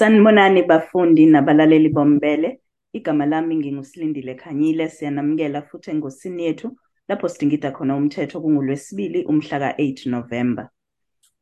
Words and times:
Sanibonani 0.00 0.62
bafundi 0.62 1.26
nabalaleli 1.26 1.88
bombele. 1.88 2.60
Igama 2.92 3.26
lami 3.26 3.56
ngingusilindile 3.56 4.34
Khanyile. 4.34 4.88
Siyanamukela 4.88 5.62
futhi 5.62 5.90
engosini 5.90 6.44
yethu 6.44 6.76
lapho 7.08 7.28
sidingida 7.28 7.70
khona 7.70 7.96
umthetho 7.96 8.40
kungolwesibili 8.40 9.24
umhla 9.24 9.58
ka-8 9.58 10.10
November. 10.10 10.68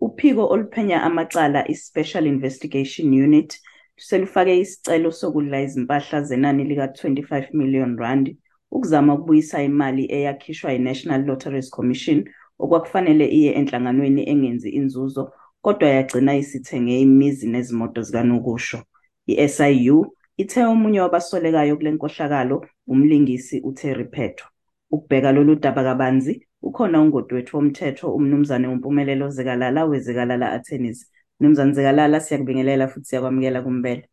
Uphiko 0.01 0.47
oluphenya 0.47 1.03
amacala 1.03 1.69
i-Special 1.69 2.27
Investigation 2.27 3.13
Unit 3.13 3.61
selufake 3.97 4.59
isicelo 4.59 5.13
sokudla 5.13 5.61
izimpahla 5.61 6.23
zenani 6.23 6.65
lika-25 6.65 7.55
million 7.55 7.97
rand 7.99 8.37
ukuzama 8.71 9.15
ukubuyisa 9.15 9.63
imali 9.63 10.13
eyakhishwa 10.13 10.73
yi-National 10.73 11.25
Lotteries 11.25 11.71
Commission 11.71 12.29
okwakufanele 12.59 13.27
iye 13.29 13.53
enhlanganweni 13.53 14.29
engenzi 14.31 14.71
inzuzo 14.71 15.33
kodwa 15.63 15.89
yagcina 15.89 16.37
isithenge 16.37 17.01
imizi 17.01 17.49
nezimoto 17.49 18.03
zikanokusho. 18.03 18.79
I-SIU 19.27 19.99
ithe 20.37 20.65
omunye 20.65 21.01
wabasolekayo 21.01 21.77
kule 21.77 21.91
nkohlakalo 21.91 22.67
umlingisi 22.87 23.61
uTerry 23.61 24.05
Pheto. 24.05 24.45
Ukubheka 24.91 25.33
lolu 25.33 25.55
daba 25.57 25.83
kabanzi 25.83 26.47
ukhona 26.63 27.01
ungoti 27.01 27.35
wethu 27.35 27.57
womthetho 27.57 28.15
umnumzane 28.15 28.69
uMpumelelo 28.69 29.31
Zikalala 29.31 29.85
weZikalala 29.85 30.53
Attorneys. 30.53 31.11
Mnumzane 31.41 31.73
Zikalala 31.73 32.21
siyakubingelela 32.21 32.89
futhi 32.89 33.07
siyakwamukela 33.07 33.63
kumbele. 33.63 34.09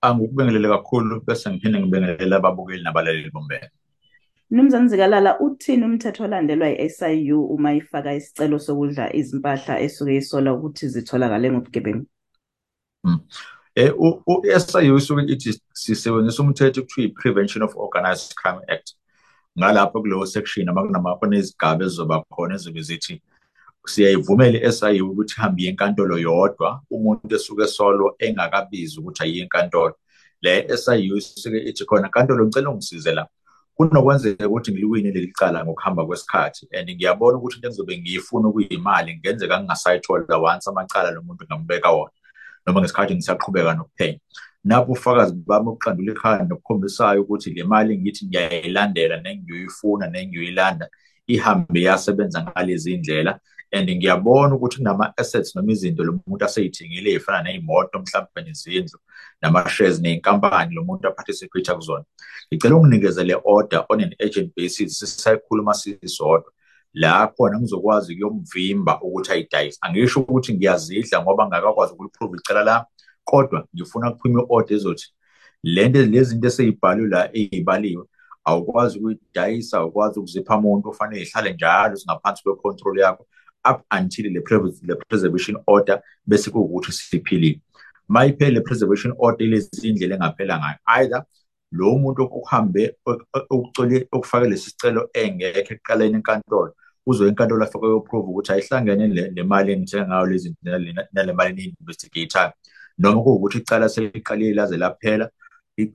Angikubingelele 0.00 0.68
kakhulu 0.68 1.20
bese 1.26 1.50
ngiphinde 1.50 1.80
ngibingelele 1.80 2.36
ababukeli 2.36 2.82
nabalaleli 2.82 3.30
bombele. 3.30 3.70
Mnumzane 4.52 4.88
Zikalala 4.88 5.40
uthini 5.40 5.84
umthetho 5.84 6.24
olandelwa 6.24 6.68
yi-SIU 6.68 7.44
uma 7.44 7.74
ifaka 7.74 8.14
isicelo 8.14 8.58
sokudla 8.58 9.16
izimpahla 9.16 9.80
esuke 9.80 10.16
isola 10.16 10.52
ukuthi 10.52 10.88
zitholakale 10.88 11.50
ngobugebengu? 11.52 12.06
Eh 13.74 13.92
u-SIU 14.26 14.96
isuke 14.96 15.22
ithi 15.32 15.60
sisebenzisa 15.72 16.42
umthetho 16.42 16.80
okuthiwa 16.80 17.06
i-Prevention 17.06 17.62
of 17.62 17.76
Organised 17.76 18.34
Crime 18.34 18.60
Act. 18.68 18.92
Ngalapho 19.58 20.00
kuleyo 20.00 20.26
section 20.26 20.68
amakunama 20.68 21.16
kunezigaba 21.16 21.84
ezizoba 21.84 22.24
khona 22.30 22.54
ezobe 22.54 22.82
zithi 22.82 23.22
siyayivumela 23.86 24.58
i-SIU 24.68 25.10
ukuthi 25.10 25.34
ihambe 25.38 25.62
enkantolo 25.68 26.18
yodwa 26.18 26.82
umuntu 26.90 27.34
esuke 27.36 27.66
solo 27.66 28.16
engakabizi 28.18 29.00
ukuthi 29.00 29.22
ayiye 29.22 29.42
enkantolo. 29.42 29.94
Le 30.42 30.76
SIU 30.76 31.16
isuke 31.16 31.58
ithi 31.58 31.84
khona 31.84 32.08
nkantolo 32.08 32.46
ngicela 32.46 32.70
ungisize 32.70 33.12
la. 33.12 33.26
Kunokwenzeka 33.88 34.48
ukuthi 34.48 34.72
ngiliwine 34.72 35.10
leli 35.10 35.32
cala 35.32 35.64
ngokuhamba 35.64 36.06
kwesikhathi 36.06 36.68
and 36.72 36.88
ngiyabona 36.90 37.38
ukuthi 37.38 37.56
into 37.56 37.68
engizobe 37.68 37.98
ngiyifuna 37.98 38.48
ukuyimali 38.48 39.16
ngenzeka 39.16 39.58
ngingasayithola 39.58 40.36
once 40.36 40.70
amacala 40.70 41.10
lo 41.10 41.22
muntu 41.22 41.44
ngambeka 41.44 41.90
wona 41.90 42.12
noma 42.66 42.80
ngesikhathi 42.80 43.14
ngisaqhubeka 43.14 43.74
nokuphenya. 43.74 44.20
Napho 44.64 44.92
ufakazi 44.92 45.34
bami 45.46 45.68
ukuqandula 45.68 46.12
ikhaya 46.12 46.44
nokukhombisayo 46.44 47.22
ukuthi 47.22 47.50
le 47.50 47.64
mali 47.64 47.98
ngithi 47.98 48.26
ngiyayilandela 48.26 49.16
nengiyoyifuna 49.20 50.06
nengiyoyilanda 50.06 50.86
ihambe 51.26 51.80
yasebenza 51.82 52.42
ngalezi 52.42 52.96
ndlela. 52.96 53.40
And 53.72 53.88
ngiyabona 53.90 54.54
ukuthi 54.54 54.76
kunama-assets 54.76 55.56
noma 55.56 55.72
izinto 55.72 56.04
lo 56.04 56.12
muntu 56.26 56.44
aseyithengile 56.44 57.10
ey'fana 57.10 57.42
ney'moto 57.42 57.98
mhlawumbe 57.98 58.40
nezindlu 58.42 58.98
nama-shares 59.42 60.00
ney'nkampani 60.00 60.74
lo 60.74 60.84
muntu 60.84 61.08
aphathe 61.08 61.32
security 61.32 61.72
kuzona. 61.72 62.04
Ngicela 62.48 62.76
unginikeze 62.76 63.24
le 63.24 63.34
order 63.44 63.84
on 63.88 64.00
an 64.00 64.14
agent 64.20 64.52
basis 64.56 64.98
sisayikhuluma 64.98 65.74
sisodwa 65.74 66.52
la 66.94 67.26
khona 67.26 67.58
ngizokwazi 67.60 68.14
kuyomvimba 68.14 69.00
ukuthi 69.02 69.32
ayidayise 69.32 69.78
angisho 69.80 70.20
ukuthi 70.20 70.54
ngiyazidla 70.54 71.22
ngoba 71.22 71.46
ngakakwazi 71.46 71.92
ukuliprove 71.92 72.36
icala 72.36 72.64
lami 72.64 72.86
kodwa 73.24 73.66
ngifuna 73.74 74.10
kuphuma 74.10 74.42
i-order 74.42 74.76
ezothi 74.76 75.06
lento 75.62 76.02
lezi 76.02 76.30
zinto 76.30 76.46
eseyibhalwe 76.48 77.08
la 77.08 77.30
ey'baliwe 77.36 78.04
awukwazi 78.44 78.98
ukuyidayisa 78.98 79.78
awukwazi 79.78 80.18
ukuzipha 80.18 80.56
umuntu 80.56 80.88
ufanele 80.88 81.22
ihlale 81.22 81.52
njalo 81.52 81.94
zingaphansi 81.94 82.42
kwe-control 82.42 82.98
yakho. 82.98 83.26
Up 83.64 83.84
until 83.90 84.32
le, 84.32 84.42
le 84.82 84.94
preservation 85.08 85.56
order 85.66 86.00
bese 86.26 86.50
kuwukuthi 86.50 86.92
siphilile. 86.92 87.60
Ma 88.08 88.26
iphele 88.26 88.54
le 88.54 88.60
preservation 88.60 89.14
order 89.18 89.46
ilezi 89.46 89.88
indlela 89.88 90.14
engaphela 90.16 90.58
ngayo 90.58 90.78
either 90.86 91.24
lo 91.72 91.98
muntu 91.98 92.22
okuhambe 92.22 92.96
ukucole 93.50 94.08
ukufaka 94.12 94.46
lesi 94.46 94.70
sicelo 94.70 95.10
engekho 95.14 95.74
ekuqaleni 95.74 96.16
enkantolo 96.16 96.74
uzoya 97.06 97.30
enkantolo 97.30 97.64
afike 97.64 97.86
uyoprove 97.86 98.28
ukuthi 98.28 98.52
ayihlangene 98.52 99.06
le 99.36 99.42
mali 99.42 99.72
engithenga 99.72 100.06
ngayo 100.08 100.26
lezi 100.26 100.54
nale 101.12 101.32
mali 101.32 101.52
ni-investigator. 101.54 102.52
Noma 102.98 103.22
kuwukuthi 103.22 103.58
icala 103.58 103.88
seliqalile 103.88 104.54
laze 104.54 104.76
laphela 104.76 105.30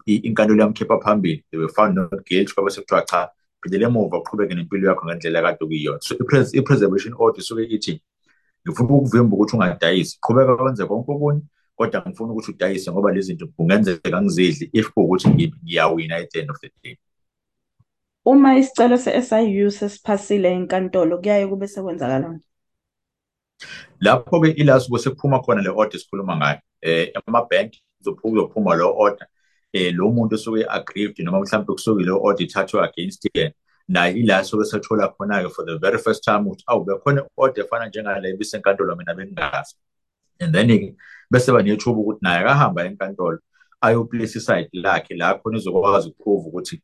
inkantolo 0.06 0.62
yamkhipha 0.62 1.00
phambili 1.04 1.44
they 1.52 1.60
were 1.60 1.74
found 1.74 1.96
not 1.96 2.26
guilty 2.26 2.54
kwabe 2.54 2.70
sekuthiwa 2.70 3.02
cha 3.02 3.30
phindela 3.68 3.88
emuva 3.88 4.18
uqhubeke 4.18 4.56
nempilo 4.56 4.88
yakho 4.90 5.06
ngendlela 5.06 5.42
kade 5.42 5.64
okuyiyona 5.66 6.02
so 6.02 6.16
i-preservation 6.54 7.14
order 7.18 7.40
isuke 7.40 7.64
ithi 7.64 8.02
ngifuna 8.64 8.94
ukuvimba 8.94 9.36
ukuthi 9.36 9.56
ungadayisi 9.56 10.18
qhubeka 10.22 10.64
wenze 10.64 10.86
konke 10.86 11.12
okunye 11.12 11.42
kodwa 11.76 12.02
ngifuna 12.08 12.32
ukuthi 12.32 12.52
udayise 12.52 12.92
ngoba 12.92 13.12
lezi 13.12 13.28
zinto 13.28 13.48
kungenzeka 13.48 14.22
ngizidli 14.22 14.70
if 14.74 14.90
kuwukuthi 14.92 15.28
ngiyawina 15.64 16.16
at 16.16 16.32
the 16.32 16.40
end 16.40 16.52
of 16.52 16.60
the 16.60 16.72
day 16.84 16.98
Uma 18.26 18.58
isicelo 18.58 18.98
se-SIU 18.98 19.72
sesiphasile 19.72 20.52
enkantolo 20.52 21.18
kuyaye 21.18 21.48
kube 21.48 21.68
sekwenzakalani? 21.68 22.40
Lapho-ke 24.00 24.52
ila 24.52 24.80
suke 24.80 25.00
sekuphuma 25.00 25.40
khona 25.40 25.62
le 25.62 25.70
order 25.70 25.96
esikhuluma 25.96 26.36
ngayo. 26.38 26.60
Eh 26.82 27.12
ama-bank 27.26 27.74
kuzophuma 28.04 28.76
lo 28.76 28.94
order 28.98 29.28
eh 29.74 29.94
lo 29.94 30.12
muntu 30.12 30.36
osuke 30.36 30.66
aggrieved 30.70 31.20
noma 31.20 31.40
mhlawumbe 31.40 31.74
kusuke 31.74 32.04
le 32.04 32.12
order 32.12 32.46
ithathwe 32.46 32.82
against 32.82 33.28
yena 33.34 33.52
naye 33.88 34.14
ila 34.20 34.44
soke 34.44 34.66
sethola 34.66 35.14
khona-ke 35.16 35.50
for 35.50 35.66
the 35.66 35.78
very 35.78 35.98
first 35.98 36.24
time 36.24 36.46
ukuthi 36.46 36.64
awu 36.68 36.86
bekhona 36.86 37.26
order 37.38 37.64
efana 37.64 37.88
njengale 37.88 38.38
bisenkantolo 38.38 38.96
mina 38.96 39.14
bengingazi. 39.14 39.76
And 40.40 40.54
then-ke 40.56 40.96
bese 41.32 41.52
banethuba 41.52 42.00
ukuthi 42.00 42.20
naye 42.22 42.40
akahamba 42.40 42.86
enkantolo 42.86 43.40
ayoplace 43.82 44.36
iside 44.36 44.70
lakhe 44.74 45.16
la 45.16 45.34
khona 45.40 45.58
izokwazi 45.58 46.10
ukuprove 46.10 46.48
ukuthi 46.48 46.82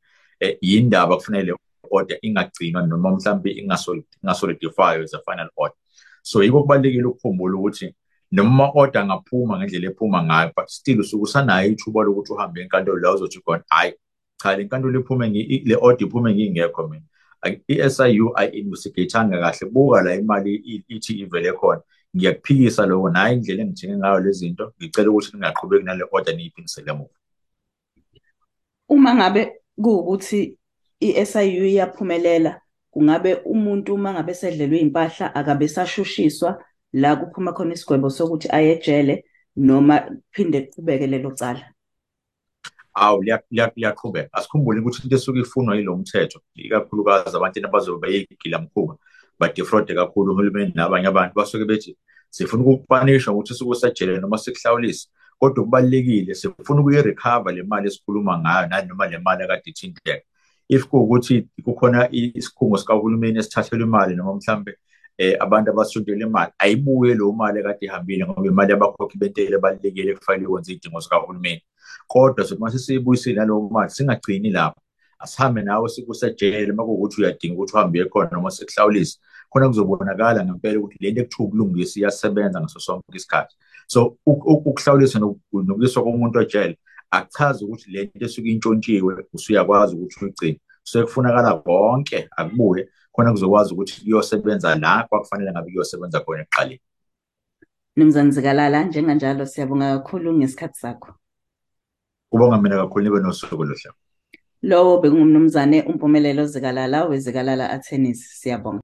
yindaba 0.61 1.15
kufanele 1.17 1.55
order 1.91 2.17
ingagcinwa 2.21 2.88
noma 2.88 3.11
mhlawumbe 3.11 3.51
ingasolidifywe 3.51 5.03
as 5.03 5.13
a 5.13 5.19
final 5.19 5.50
order 5.55 5.77
so 6.21 6.44
yiko 6.44 6.61
kubalulekile 6.61 7.05
ukukhumbula 7.05 7.57
ukuthi 7.57 7.95
noma 8.33 8.71
order 8.73 9.01
angaphuma 9.01 9.57
ngendlela 9.57 9.88
ephuma 9.91 10.23
ngayo 10.23 10.51
but 10.55 10.67
still 10.67 10.99
usuke 10.99 11.23
usanayo 11.23 11.71
ithuba 11.71 12.03
lokuthi 12.03 12.33
uhambe 12.33 12.61
enkantolo 12.61 12.99
la 12.99 13.11
uzothi 13.13 13.39
khona 13.45 13.63
hayi 13.69 13.94
cha 14.41 14.55
le 14.57 14.63
nkantolo 14.63 14.99
iphume 14.99 15.29
le 15.66 15.75
order 15.75 16.07
iphume 16.07 16.33
ngingekho 16.33 16.88
mina. 16.88 17.05
i-SIU 17.67 18.31
ayi-investigatanga 18.35 19.39
kahle 19.39 19.71
buka 19.71 20.01
la 20.01 20.16
imali 20.16 20.55
ithi 20.89 21.13
ivele 21.13 21.53
khona. 21.53 21.81
Ngiyakuphikisa 22.16 22.85
lokho 22.85 23.09
naye 23.09 23.35
indlela 23.35 23.63
engithenge 23.63 23.97
ngayo 23.97 24.19
lezi 24.19 24.39
zinto 24.39 24.73
ngicela 24.77 25.09
ukuthi 25.11 25.31
ningaqhubeki 25.33 25.83
nale 25.83 26.03
order 26.11 26.35
niyiphindisele 26.35 26.91
emuva 26.91 27.15
Uma 28.89 29.15
ngabe 29.15 29.61
kuwukuthi 29.75 30.57
i-SIU 31.00 31.65
iyaphumelela 31.65 32.61
kungabe 32.91 33.33
umuntu 33.35 33.94
uma 33.94 34.13
ngabe 34.13 34.33
sedlelwe 34.33 34.79
impahla 34.79 35.35
akabe 35.35 35.67
sashushiswa 35.67 36.63
la 36.93 37.15
kuphuma 37.15 37.53
khona 37.53 37.73
isigwebo 37.73 38.09
sokuthi 38.09 38.47
aye 38.51 38.71
ejele 38.77 39.25
noma 39.55 39.99
kuphinde 39.99 40.61
kuqhubeke 40.61 41.07
lelo 41.07 41.31
cala. 41.31 41.73
Awu 42.95 43.23
liyaqhubeka. 43.75 44.29
Asikhumbule 44.33 44.79
ukuthi 44.79 45.03
into 45.03 45.15
esuke 45.15 45.39
ifunwa 45.39 45.75
yilo 45.75 45.97
mthetho 45.97 46.41
ikakhulukazi 46.55 47.37
abantu 47.37 47.67
abazobe 47.67 48.07
beyigila 48.07 48.59
mkhuba 48.59 48.97
badefraude 49.39 49.95
kakhulu 49.95 50.33
uhulumeni 50.33 50.71
nabanye 50.75 51.07
abantu. 51.07 51.33
Basuke 51.35 51.65
bethi 51.65 51.97
sifuna 52.29 52.63
ukukupanisha 52.63 53.31
ukuthi 53.31 53.53
suke 53.53 53.71
usejele 53.71 54.19
noma 54.19 54.38
sikuhlawulise 54.38 55.09
kodwa 55.39 55.63
kubalulekile 55.63 56.35
sifuna 56.35 56.81
ukuyi-recover 56.81 57.53
le 57.53 57.63
mali 57.63 57.88
esikhuluma 57.88 58.39
ngayo 58.39 58.68
nanoma 58.68 59.07
le 59.07 59.18
mali 59.18 59.44
akade 59.44 59.69
ithinteka. 59.69 60.21
If 60.69 60.85
kuwukuthi 60.88 61.47
kukhona 61.63 62.09
isikhungo 62.12 62.77
sikahulumeni 62.77 63.39
esithathelwa 63.39 63.88
imali 63.88 64.15
noma 64.15 64.33
mhlambe 64.35 64.77
eh 65.18 65.36
abantu 65.39 65.71
abasondele 65.71 66.25
imali 66.25 66.51
ayibuye 66.57 67.13
leyo 67.13 67.31
mali 67.31 67.60
ekade 67.60 67.86
ihambile 67.86 68.25
ngoba 68.25 68.48
imali 68.48 68.71
yabakhokhi 68.71 69.18
bentela 69.18 69.56
ebalulekile 69.57 70.15
kufanele 70.15 70.44
ikwenze 70.45 70.71
izidingo 70.71 71.00
zikahulumeni. 71.00 71.63
Kodwa 72.07 72.45
sokuba 72.45 72.71
sisibuyisile 72.71 73.36
naleyo 73.36 73.69
mali 73.71 73.89
singagcini 73.89 74.50
lapho. 74.51 74.80
Asihambe 75.19 75.62
nawe 75.62 75.89
sikusejele 75.89 76.71
uma 76.71 76.83
kuwukuthi 76.83 77.21
uyadinga 77.21 77.56
ukuthi 77.56 77.74
uhambe 77.74 78.06
khona 78.06 78.30
noma 78.31 78.51
sikuhlawulise. 78.51 79.19
Khona 79.50 79.68
kuzobonakala 79.68 80.45
ngempela 80.45 80.80
ukuthi 80.80 80.98
lento 81.01 81.21
ekuthiwa 81.21 81.48
ukulungisa 81.48 82.00
iyasebenza 82.00 82.62
ngaso 82.62 82.80
sonke 82.80 83.18
isikhathi. 83.18 83.56
So 83.88 84.18
ukuhlawulisa 84.25 85.19
nokuyiswa 85.19 86.04
komuntu 86.04 86.39
ojele 86.39 86.77
akuchazi 87.12 87.66
ukuthi 87.66 87.92
le 87.92 88.12
nto 88.16 88.25
esuke 88.25 88.50
intshontshiwe 88.50 89.25
usuyakwazi 89.33 89.95
ukuthi 89.95 90.25
uyigcine. 90.25 90.59
So 90.83 91.04
kufunakala 91.04 91.56
konke 91.56 92.27
akubuye. 92.38 92.89
Khona 93.13 93.31
kuzokwazi 93.31 93.74
ukuthi 93.74 94.01
kuyosebenza 94.01 94.75
la 94.75 95.06
kwakufanele 95.07 95.51
ngabe 95.51 95.71
kuyosebenza 95.71 96.19
khona 96.19 96.42
ekuqaleni 96.44 96.81
Mnumzane 97.95 98.31
Zikalala 98.31 98.83
njenganjalo 98.83 99.45
siyabonga 99.45 99.98
kakhulu 99.98 100.33
ngesikhathi 100.33 100.80
sakho. 100.80 101.12
Kubonga 102.30 102.57
mina 102.57 102.77
kakhulu 102.77 103.04
nibe 103.04 103.19
nosuku 103.19 103.62
oluhle. 103.62 103.89
Lowo 104.69 105.01
bekungumnumzane 105.01 105.77
uMpumelelo 105.89 106.45
Zikalala 106.45 107.06
weZikalala 107.06 107.69
Attorneys 107.69 108.21
siyabonga. 108.42 108.71